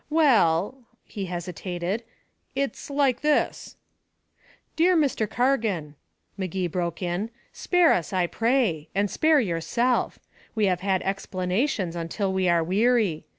"Well" 0.09 0.79
he 1.05 1.25
hesitated 1.27 2.01
"it's 2.55 2.89
like 2.89 3.21
this" 3.21 3.75
"Dear 4.75 4.97
Mr. 4.97 5.29
Cargan," 5.29 5.93
Magee 6.37 6.65
broke 6.65 7.03
in, 7.03 7.29
"spare 7.53 7.93
us, 7.93 8.11
I 8.11 8.25
pray. 8.25 8.89
And 8.95 9.11
spare 9.11 9.39
yourself. 9.39 10.17
We 10.55 10.65
have 10.65 10.79
had 10.79 11.03
explanations 11.03 11.95
until 11.95 12.33
we 12.33 12.49
are 12.49 12.63
weary. 12.63 13.25